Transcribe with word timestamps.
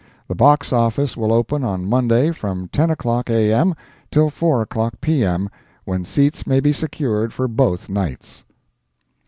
The 0.27 0.33
box 0.33 0.73
office 0.73 1.15
will 1.15 1.31
open 1.31 1.63
on 1.63 1.87
Monday 1.87 2.31
from 2.31 2.69
10 2.69 2.89
o'clock 2.89 3.29
A.M. 3.29 3.75
till 4.09 4.31
4 4.31 4.63
o'clock 4.63 4.99
P.M. 4.99 5.47
when 5.85 6.05
seats 6.05 6.47
may 6.47 6.59
be 6.59 6.73
secured 6.73 7.31
for 7.31 7.47
both 7.47 7.87
nights. 7.87 8.43